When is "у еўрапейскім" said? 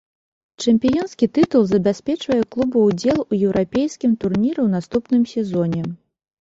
3.31-4.19